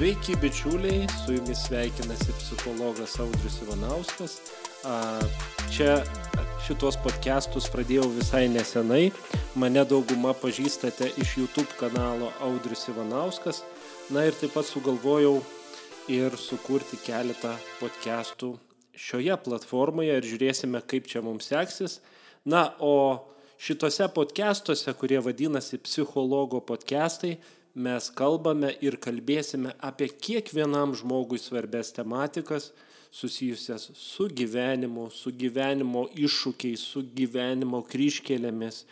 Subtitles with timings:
[0.00, 4.38] Sveiki bičiuliai, su jumis sveikinasi psichologas Audrius Ivanauskas.
[5.76, 5.98] Čia
[6.64, 9.10] šitos podcastus pradėjau visai nesenai.
[9.60, 13.60] Mane dauguma pažįstate iš YouTube kanalo Audrius Ivanauskas.
[14.08, 15.42] Na ir taip pat sugalvojau
[16.08, 18.54] ir sukurti keletą podcastų
[18.96, 22.00] šioje platformoje ir žiūrėsime, kaip čia mums seksis.
[22.48, 23.28] Na, o
[23.60, 27.36] šitose podcastuose, kurie vadinasi psichologo podcastai,
[27.86, 32.70] mes kalbame ir kalbėsime apie kiekvienam žmogui svarbės tematikas
[33.10, 38.84] susijusias su gyvenimu, su gyvenimo iššūkiais, su gyvenimo kryškelėmis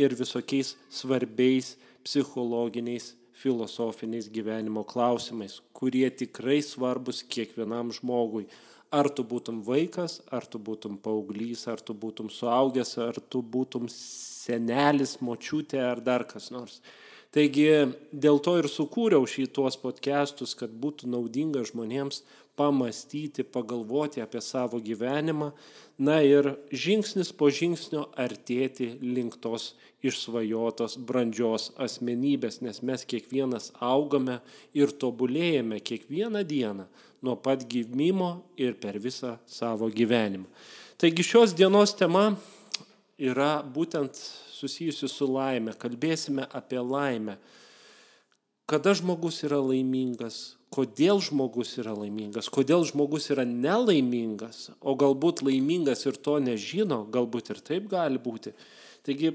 [0.00, 1.74] ir visokiais svarbiais
[2.06, 8.46] psichologiniais, filosofiniais gyvenimo klausimais, kurie tikrai svarbus kiekvienam žmogui.
[8.94, 13.90] Ar tu būtum vaikas, ar tu būtum paauglys, ar tu būtum suaugęs, ar tu būtum
[13.92, 16.78] senelis, močiutė ar dar kas nors.
[17.34, 17.68] Taigi
[18.12, 22.22] dėl to ir sukūriau šitos podcastus, kad būtų naudinga žmonėms
[22.56, 25.50] pamastyti, pagalvoti apie savo gyvenimą,
[25.98, 29.74] na ir žingsnis po žingsnio artėti link tos
[30.06, 34.40] išsvajotos brandžios asmenybės, nes mes kiekvienas augame
[34.76, 36.88] ir tobulėjame kiekvieną dieną
[37.24, 40.46] nuo pat gimimo ir per visą savo gyvenimą.
[40.96, 42.30] Taigi šios dienos tema
[43.18, 44.16] yra būtent
[44.52, 45.74] susijusi su laime.
[45.76, 47.36] Kalbėsime apie laimę.
[48.66, 56.02] Kada žmogus yra laimingas, kodėl žmogus yra laimingas, kodėl žmogus yra nelaimingas, o galbūt laimingas
[56.08, 58.50] ir to nežino, galbūt ir taip gali būti.
[59.06, 59.30] Taigi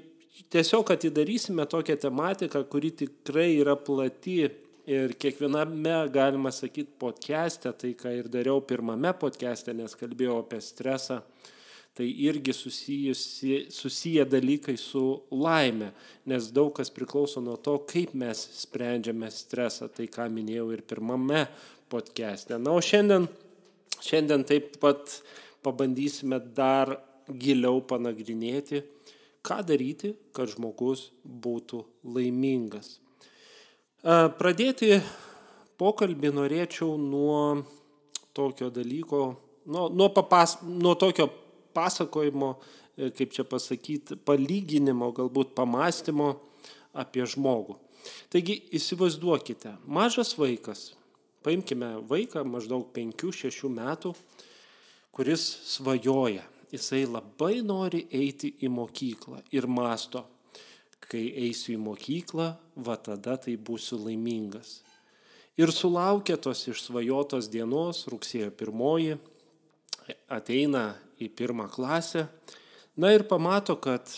[0.51, 4.41] tiesiog atidarysime tokią tematiką, kuri tikrai yra plati
[4.91, 11.21] ir kiekviename, galima sakyti, podcast'e, tai ką ir dariau pirmame podcast'e, nes kalbėjau apie stresą
[11.93, 15.91] tai irgi susijusi, susiję dalykai su laime,
[16.25, 21.45] nes daug kas priklauso nuo to, kaip mes sprendžiame stresą, tai ką minėjau ir pirmame
[21.91, 22.59] podcast'e.
[22.61, 23.27] Na, o šiandien,
[23.99, 25.17] šiandien taip pat
[25.65, 26.95] pabandysime dar
[27.27, 28.85] giliau panagrinėti,
[29.43, 31.83] ką daryti, kad žmogus būtų
[32.15, 32.99] laimingas.
[34.01, 34.95] Pradėti
[35.81, 37.61] pokalbį norėčiau nuo
[38.33, 39.21] tokio dalyko,
[39.67, 41.27] nuo, nuo, papas, nuo tokio
[41.75, 42.55] pasakojimo,
[42.97, 46.33] e, kaip čia pasakyti, palyginimo, galbūt pamastymo
[46.93, 47.77] apie žmogų.
[48.33, 50.91] Taigi įsivaizduokite, mažas vaikas,
[51.45, 54.13] paimkime vaiką maždaug 5-6 metų,
[55.13, 55.43] kuris
[55.75, 60.23] svajoja, jisai labai nori eiti į mokyklą ir masto,
[61.11, 64.79] kai eisiu į mokyklą, va tada tai būsiu laimingas.
[65.59, 69.17] Ir sulaukia tos išsvajotos dienos, rugsėjo pirmoji,
[70.31, 70.91] ateina
[71.21, 72.27] į pirmą klasę,
[72.97, 74.09] na ir pamato, kad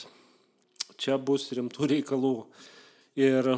[0.97, 2.35] čia bus rimtų reikalų.
[3.19, 3.49] Ir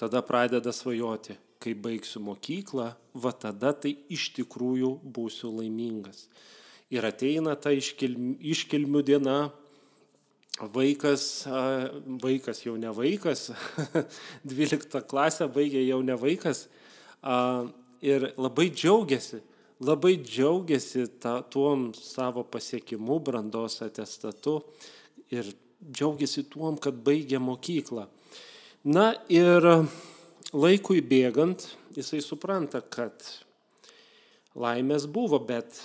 [0.00, 6.26] tada pradeda svajoti, kai baigsiu mokyklą, va tada tai iš tikrųjų būsiu laimingas.
[6.90, 9.36] Ir ateina ta iškilmių, iškilmių diena,
[10.74, 11.46] vaikas,
[12.24, 13.50] vaikas jau ne vaikas,
[14.50, 16.66] 12 klasę baigė jau ne vaikas
[18.02, 19.44] ir labai džiaugiasi,
[19.80, 24.60] labai džiaugiasi ta, tuom savo pasiekimu, brandos atestatu
[25.32, 25.48] ir
[25.80, 28.06] džiaugiasi tuom, kad baigė mokyklą.
[28.84, 29.64] Na ir
[30.52, 33.24] laikui bėgant, jisai supranta, kad
[34.56, 35.80] laimės buvo, bet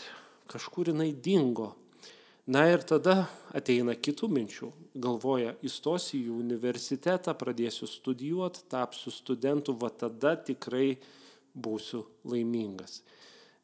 [0.52, 1.74] kažkur jinai dingo.
[2.46, 3.24] Na ir tada
[3.58, 4.68] ateina kitų minčių.
[5.02, 11.00] Galvoja, įstosiu į universitetą, pradėsiu studijuoti, tapsiu studentu, va tada tikrai
[11.56, 13.00] būsiu laimingas.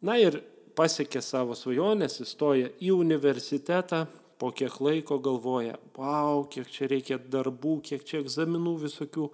[0.02, 0.40] Na ir
[0.78, 4.06] pasiekė savo svajonės, įstoja į universitetą,
[4.42, 9.28] po kiek laiko galvoja, wow, kiek čia reikia darbų, kiek čia egzaminų visokių,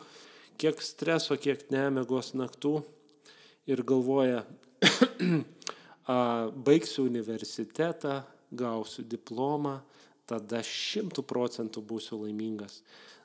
[0.60, 2.82] kiek streso, kiek nemegos naktų
[3.72, 4.42] ir galvoja,
[6.68, 8.20] baigsiu universitetą,
[8.52, 9.78] gausiu diplomą,
[10.28, 12.82] tada šimtų procentų būsiu laimingas.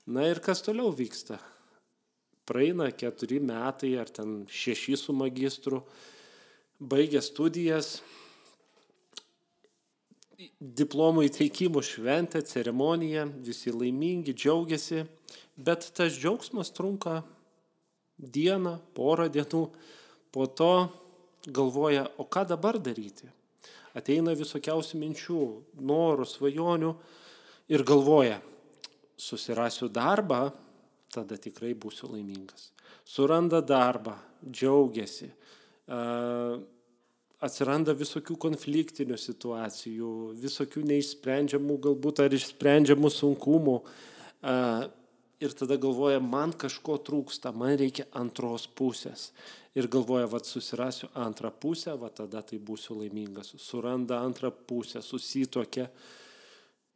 [0.06, 1.40] Na ir kas toliau vyksta?
[2.46, 5.82] Praeina keturi metai ar ten šeši su magistru,
[6.82, 8.00] baigė studijas,
[10.58, 15.04] diplomų įteikimų šventė, ceremonija, visi laimingi, džiaugiasi,
[15.56, 17.20] bet tas džiaugsmas trunka
[18.18, 19.62] dieną, porą dienų,
[20.32, 20.72] po to
[21.46, 23.28] galvoja, o ką dabar daryti.
[23.94, 25.42] Ateina visokiausių minčių,
[25.84, 26.92] norų, svajonių
[27.72, 28.38] ir galvoja,
[29.20, 30.46] susirasiu darbą,
[31.12, 32.70] tada tikrai būsiu laimingas.
[33.04, 35.28] Suranda darbą, džiaugiasi,
[37.42, 43.76] atsiranda visokių konfliktinių situacijų, visokių neišsprendžiamų galbūt ar išsprendžiamų sunkumų.
[45.42, 49.32] ir tada galvoja, man kažko trūksta, man reikia antros pusės.
[49.74, 53.54] Ir galvoja, va susirasiu antrą pusę, va tada tai būsiu laimingas.
[53.58, 55.88] Suranda antrą pusę, susitokia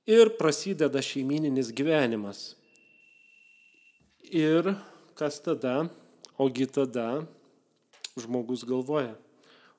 [0.07, 2.55] ir prasideda šeimininis gyvenimas.
[4.31, 4.75] Ir
[5.19, 5.89] kas tada?
[6.39, 7.25] Ogi tada
[8.21, 9.15] žmogus galvoja,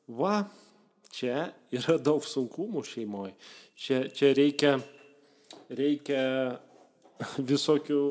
[0.08, 0.46] va,
[1.14, 3.34] čia yra daug sunkumų šeimoje,
[3.74, 4.76] čia, čia reikia,
[5.74, 6.22] reikia
[7.52, 8.02] visokių,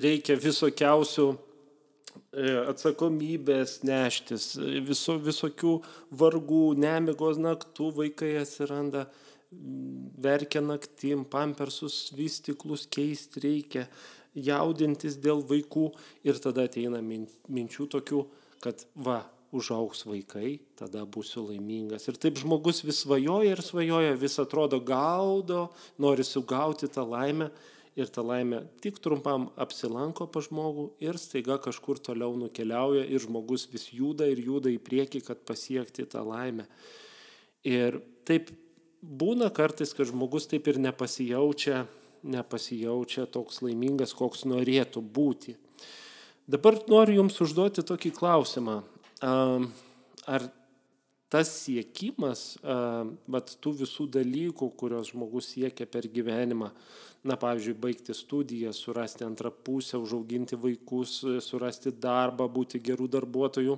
[0.00, 1.38] reikia visokiausių e,
[2.72, 4.54] atsakomybės neštis,
[4.88, 5.76] viso, visokių
[6.16, 9.06] vargų, nemigos naktų vaikai atsiranda,
[9.50, 13.86] verkia naktim, pampersus vystiklus keisti reikia,
[14.36, 15.90] jaudintis dėl vaikų
[16.26, 18.26] ir tada ateina minčių tokių,
[18.64, 19.22] kad va,
[19.56, 22.08] užauks vaikai, tada būsiu laimingas.
[22.10, 25.70] Ir taip žmogus vis svajoja ir svajoja, vis atrodo gaudo,
[26.02, 27.50] nori sugauti tą laimę
[27.96, 33.64] ir ta laimė tik trumpam apsilanko pa žmogų ir staiga kažkur toliau nukeliauja ir žmogus
[33.72, 36.68] vis juda ir juda į priekį, kad pasiekti tą laimę.
[37.64, 38.52] Ir taip
[39.02, 41.84] būna kartais, kad žmogus taip ir nepasijaučia,
[42.26, 45.56] nepasijaučia toks laimingas, koks norėtų būti.
[46.46, 48.80] Dabar noriu Jums užduoti tokį klausimą.
[50.26, 50.46] Ar
[51.32, 52.54] tas siekimas,
[53.26, 56.70] bet tų visų dalykų, kurios žmogus siekia per gyvenimą,
[57.26, 63.74] na, pavyzdžiui, baigti studiją, surasti antrą pusę, užauginti vaikus, surasti darbą, būti gerų darbuotojų,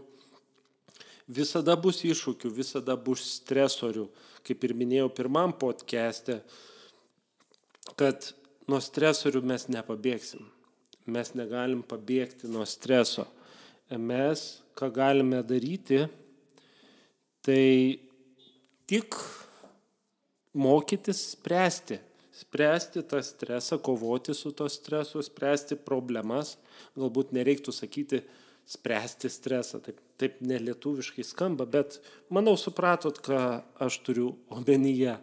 [1.29, 4.09] visada bus iššūkių, visada bus stresorių,
[4.49, 6.41] kaip ir minėjau pirmam podcast'e,
[8.00, 8.31] kad
[8.69, 10.47] nuo stresorių mes nepabėgsim.
[11.09, 13.25] Mes negalim pabėgti nuo streso.
[13.89, 16.03] Mes, ką galime daryti,
[17.45, 18.00] tai
[18.89, 19.17] tik
[20.53, 22.01] mokytis spręsti.
[22.39, 26.56] Spręsti tą stresą, kovoti su to stresu, spręsti problemas.
[26.97, 28.21] Galbūt nereiktų sakyti,
[28.69, 29.81] spręsti stresą.
[29.85, 32.00] Taip, taip nelietuviškai skamba, bet
[32.31, 33.38] manau supratot, ką
[33.85, 35.17] aš turiu omenyje.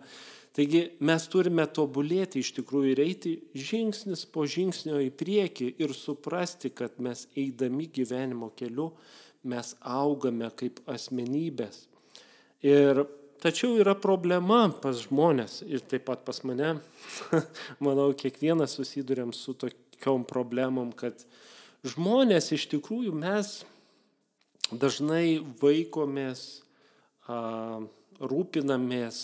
[0.55, 6.71] Taigi mes turime tobulėti iš tikrųjų ir eiti žingsnis po žingsnio į priekį ir suprasti,
[6.71, 8.93] kad mes eidami gyvenimo keliu
[9.45, 11.83] mes augame kaip asmenybės.
[12.65, 13.03] Ir
[13.43, 16.77] tačiau yra problema pas žmonės ir taip pat pas mane,
[17.85, 21.27] manau, kiekvienas susidurėm su tokiom problemom, kad
[21.85, 23.59] žmonės iš tikrųjų mes
[24.73, 26.65] dažnai vaikomės,
[28.19, 29.23] rūpinamės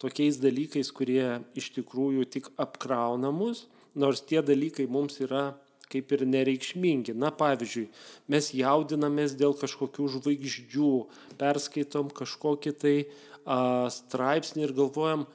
[0.00, 5.50] tokiais dalykais, kurie iš tikrųjų tik apkrauna mus, nors tie dalykai mums yra
[5.90, 7.16] kaip ir nereikšmingi.
[7.18, 7.88] Na pavyzdžiui,
[8.30, 10.92] mes jaudinamės dėl kažkokių žvaigždžių,
[11.40, 12.94] perskaitom kažkokį tai
[13.42, 15.26] a, straipsnį ir galvojam,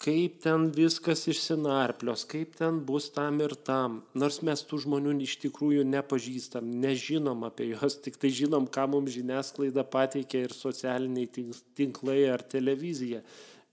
[0.00, 4.00] kaip ten viskas išsinarplios, kaip ten bus tam ir tam.
[4.16, 9.12] Nors mes tų žmonių iš tikrųjų nepažįstam, nežinom apie juos, tik tai žinom, ką mums
[9.12, 11.28] žiniasklaida pateikia ir socialiniai
[11.76, 13.20] tinklai ar televizija.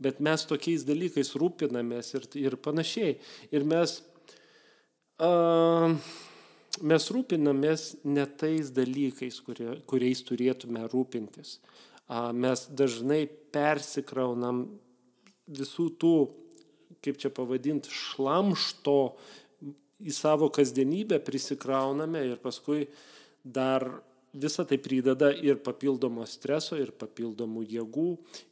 [0.04, 3.16] Bet mes tokiais dalykais rūpinamės ir, ir panašiai.
[3.56, 3.96] Ir mes,
[5.24, 5.96] uh,
[6.84, 11.56] mes rūpinamės ne tais dalykais, kurie, kuriais turėtume rūpintis.
[12.08, 13.24] Uh, mes dažnai
[13.56, 14.66] persikraunam
[15.48, 16.16] visų tų,
[17.04, 18.98] kaip čia pavadinti, šlamšto
[19.98, 22.86] į savo kasdienybę prisikrauname ir paskui
[23.44, 23.88] dar
[24.38, 28.08] visą tai prideda ir papildomo streso, ir papildomų jėgų,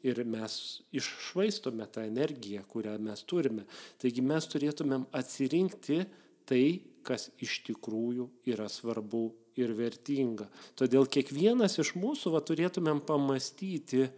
[0.07, 3.65] ir mes iššvaistome tą energiją, kurią mes turime.
[4.01, 6.05] Taigi mes turėtumėm atsirinkti
[6.49, 6.63] tai,
[7.05, 9.27] kas iš tikrųjų yra svarbu
[9.59, 10.47] ir vertinga.
[10.79, 14.09] Todėl kiekvienas iš mūsų va, turėtumėm pamastyti,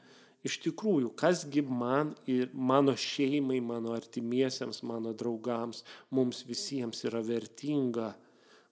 [0.47, 8.13] iš tikrųjų, kasgi man ir mano šeimai, mano artimiesiems, mano draugams, mums visiems yra vertinga.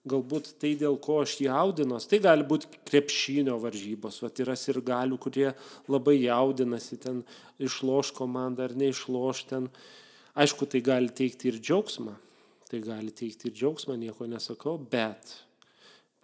[0.06, 5.18] Galbūt tai, dėl ko aš jaudinos, tai gali būti krepšinio varžybos, va yra ir galių,
[5.18, 5.48] kurie
[5.90, 7.24] labai jaudinasi, ten
[7.58, 9.66] išloš komandą ar neišloš ten.
[10.38, 12.14] Aišku, tai gali teikti ir džiaugsmą,
[12.70, 15.40] tai gali teikti ir džiaugsmą, nieko nesakau, bet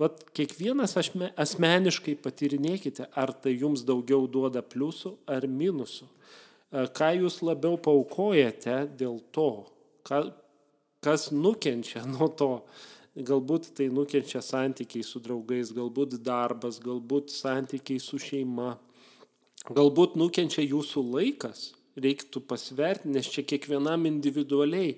[0.01, 6.09] Vat kiekvienas asmeniškai patyrinėkite, ar tai jums daugiau duoda pliusų ar minusų.
[6.09, 9.51] E, ką jūs labiau paukojate dėl to,
[10.09, 12.55] kas nukenčia nuo to.
[13.13, 18.79] Galbūt tai nukenčia santykiai su draugais, galbūt darbas, galbūt santykiai su šeima,
[19.69, 21.67] galbūt nukenčia jūsų laikas
[22.01, 24.95] reiktų pasverti, nes čia kiekvienam individualiai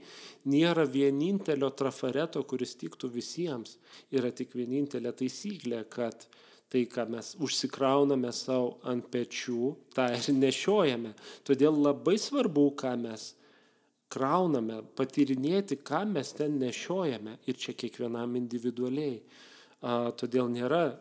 [0.51, 3.79] nėra vienintelio trafareto, kuris tiktų visiems.
[4.15, 6.27] Yra tik vienintelė taisyklė, kad
[6.71, 11.15] tai, ką mes užsikrauname savo ant pečių, tą ir nešiojame.
[11.47, 13.33] Todėl labai svarbu, ką mes
[14.15, 19.19] krauname, patyrinėti, ką mes ten nešiojame ir čia kiekvienam individualiai.
[19.85, 20.95] A, todėl nėra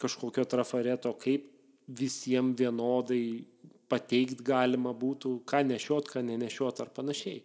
[0.00, 1.46] kažkokio trafareto, kaip
[1.90, 3.42] visiems vienodai
[3.90, 7.42] pateikti galima būtų, ką nešiot, ką nenešiot ar panašiai.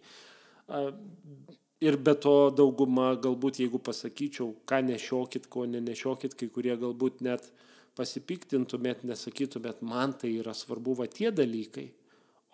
[1.86, 7.50] Ir be to dauguma, galbūt jeigu pasakyčiau, ką nešiokit, ko nenešiokit, kai kurie galbūt net
[7.96, 11.90] pasipiktintumėt, nesakytumėt, man tai yra svarbu va tie dalykai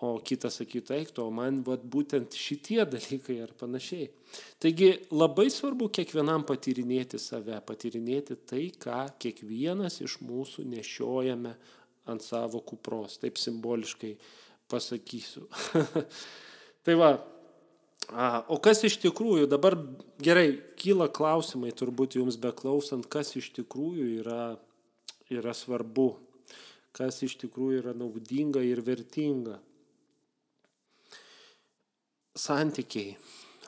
[0.03, 4.09] o kitas sakytų, eik to, man vat, būtent šitie dalykai ar panašiai.
[4.63, 11.55] Taigi labai svarbu kiekvienam patyrinėti save, patyrinėti tai, ką kiekvienas iš mūsų nešiojame
[12.11, 14.17] ant savo kupros, taip simboliškai
[14.71, 15.47] pasakysiu.
[16.85, 17.13] tai va,
[18.11, 19.77] a, o kas iš tikrųjų, dabar
[20.23, 20.49] gerai,
[20.81, 24.43] kyla klausimai turbūt jums beklausant, kas iš tikrųjų yra,
[25.33, 26.11] yra svarbu,
[26.97, 29.61] kas iš tikrųjų yra naudinga ir vertinga?
[32.33, 33.15] Santykiai,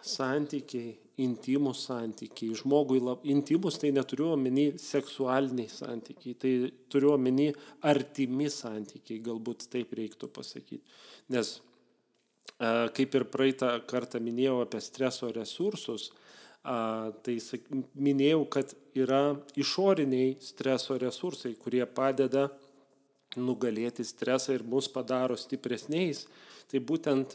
[0.01, 2.57] santykiai, intimus santykiai.
[2.59, 6.53] Žmogui lab, intimus tai neturiu omeny seksualiniai santykiai, tai
[6.91, 7.53] turiu omeny
[7.87, 10.83] artimi santykiai, galbūt taip reiktų pasakyti.
[11.35, 11.57] Nes
[12.95, 16.11] kaip ir praeitą kartą minėjau apie streso resursus,
[16.65, 17.35] tai
[17.95, 22.49] minėjau, kad yra išoriniai streso resursai, kurie padeda
[23.37, 26.25] nugalėti stresą ir mus padaro stipresniais.
[26.71, 27.35] Tai būtent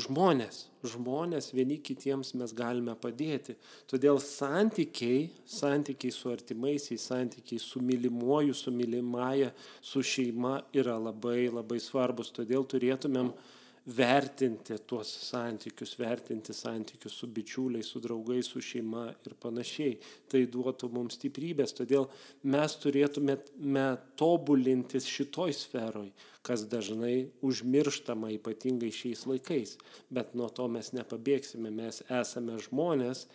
[0.00, 3.56] žmonės, žmonės vieni kitiems mes galime padėti.
[3.90, 11.80] Todėl santykiai, santykiai su artimaisiais, santykiai su mylimuoju, su mylimąja, su šeima yra labai labai
[11.80, 12.32] svarbus.
[12.32, 13.34] Todėl turėtumėm
[13.82, 19.96] vertinti tuos santykius, vertinti santykius su bičiuliais, su draugais, su šeima ir panašiai.
[20.30, 22.08] Tai duotų mums stiprybės, todėl
[22.48, 29.76] mes turėtume tobulintis šitoj sferoj, kas dažnai užmirštama ypatingai šiais laikais.
[30.10, 33.26] Bet nuo to mes nepabėgsime, mes esame žmonės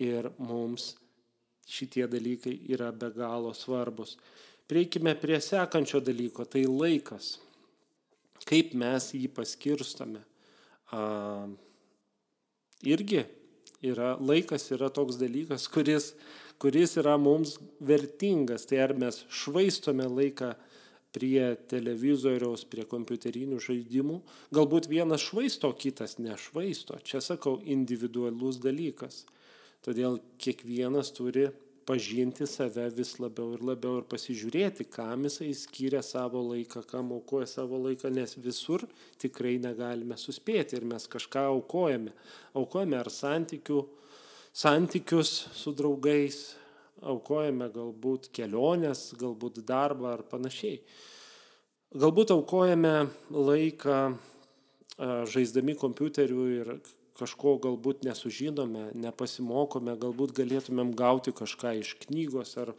[0.00, 0.94] ir mums
[1.68, 4.16] šitie dalykai yra be galo svarbus.
[4.68, 7.34] Prieikime prie sekančio dalyko, tai laikas
[8.48, 10.22] kaip mes jį paskirstome.
[10.94, 11.46] A,
[12.84, 13.24] irgi
[13.84, 16.12] yra, laikas yra toks dalykas, kuris,
[16.62, 18.66] kuris yra mums vertingas.
[18.68, 20.54] Tai ar mes švaistome laiką
[21.14, 24.20] prie televizoriaus, prie kompiuterinių žaidimų.
[24.54, 26.98] Galbūt vienas švaisto, kitas nešvaisto.
[27.06, 29.22] Čia sakau individualus dalykas.
[29.84, 31.50] Todėl kiekvienas turi
[31.84, 37.48] pažinti save vis labiau ir labiau ir pasižiūrėti, kam jisai skiria savo laiką, kam aukoja
[37.50, 38.86] savo laiką, nes visur
[39.20, 42.14] tikrai negalime suspėti ir mes kažką aukojame.
[42.56, 43.82] Aukojame ar santykių,
[44.56, 46.54] santykius su draugais,
[47.04, 50.80] aukojame galbūt keliones, galbūt darbą ar panašiai.
[51.94, 52.94] Galbūt aukojame
[53.30, 53.98] laiką
[55.30, 56.70] žaisdami kompiuteriu ir
[57.18, 62.72] kažko galbūt nesužinome, nepasimokome, galbūt galėtumėm gauti kažką iš knygos ar,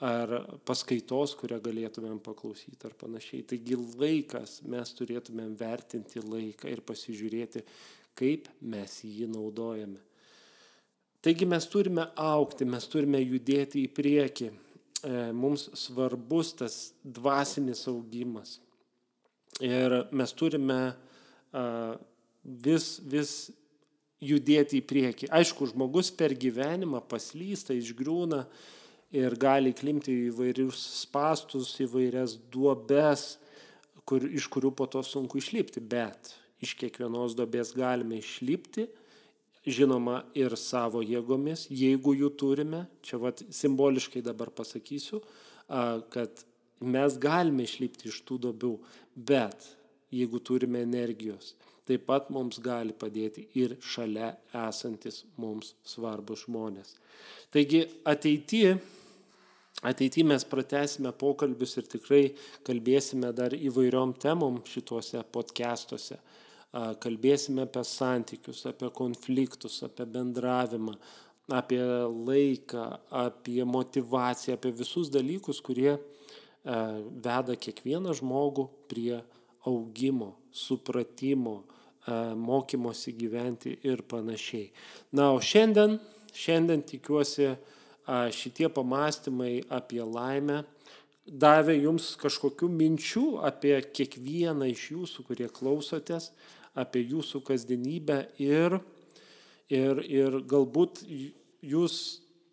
[0.00, 0.32] ar
[0.68, 3.44] paskaitos, kurią galėtumėm paklausyti ar panašiai.
[3.52, 7.66] Taigi laikas, mes turėtumėm vertinti laiką ir pasižiūrėti,
[8.16, 10.00] kaip mes jį naudojame.
[11.22, 14.50] Taigi mes turime aukti, mes turime judėti į priekį.
[14.50, 18.58] E, mums svarbus tas dvasinis augimas.
[19.62, 20.80] Ir mes turime
[22.42, 23.32] vis, vis
[24.22, 25.30] judėti į priekį.
[25.34, 28.44] Aišku, žmogus per gyvenimą paslysta, išgrūna
[29.12, 33.36] ir gali klimti į įvairius spastus, įvairias duobes,
[34.08, 38.86] kur, iš kurių po to sunku išlipti, bet iš kiekvienos duobės galime išlipti,
[39.66, 45.22] žinoma, ir savo jėgomis, jeigu jų turime, čia vat, simboliškai dabar pasakysiu,
[46.12, 46.44] kad
[46.82, 48.72] mes galime išlipti iš tų duobių,
[49.14, 49.68] bet
[50.12, 51.54] jeigu turime energijos,
[51.86, 54.34] taip pat mums gali padėti ir šalia
[54.66, 56.96] esantis mums svarbus žmonės.
[57.54, 58.76] Taigi ateityje
[59.82, 62.20] Ateityje mes pratesime pokalbius ir tikrai
[62.66, 66.20] kalbėsime dar įvairiom temom šituose podcastuose.
[66.72, 70.94] Kalbėsime apie santykius, apie konfliktus, apie bendravimą,
[71.52, 71.82] apie
[72.28, 75.98] laiką, apie motivaciją, apie visus dalykus, kurie
[76.64, 79.20] veda kiekvieną žmogų prie
[79.68, 81.62] augimo, supratimo,
[82.36, 84.70] mokymosi gyventi ir panašiai.
[85.12, 85.98] Na, o šiandien,
[86.34, 87.52] šiandien tikiuosi
[88.34, 90.62] šitie pamastymai apie laimę
[91.26, 96.32] davė jums kažkokių minčių apie kiekvieną iš jūsų, kurie klausotės,
[96.78, 98.78] apie jūsų kasdienybę ir,
[99.72, 101.04] ir, ir galbūt
[101.62, 101.96] jūs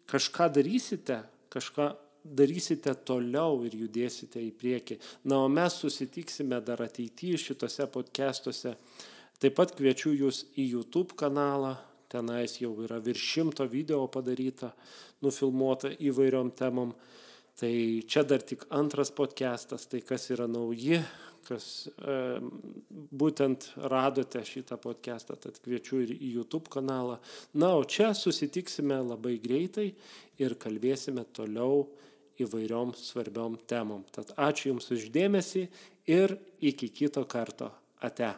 [0.10, 1.22] kažką darysite,
[1.54, 5.00] kažką darysite toliau ir judėsite į priekį.
[5.32, 8.76] Na, o mes susitiksime dar ateityje šitose podcastuose
[9.40, 11.78] Taip pat kviečiu jūs į YouTube kanalą,
[12.12, 14.74] tenais jau yra virš šimto video padaryta,
[15.24, 16.92] nufilmuota įvairiom temom.
[17.56, 17.72] Tai
[18.04, 21.00] čia dar tik antras podcastas, tai kas yra nauji,
[21.50, 22.18] kas e,
[23.22, 27.18] būtent radote šitą podcastą, tad kviečiu ir į YouTube kanalą.
[27.58, 29.89] Na, o čia susitiksime labai greitai
[30.39, 31.88] ir kalbėsime toliau
[32.39, 34.06] įvairiom svarbiom temom.
[34.15, 35.65] Tad ačiū Jums uždėmesi
[36.10, 37.74] ir iki kito karto.
[38.00, 38.32] Ate.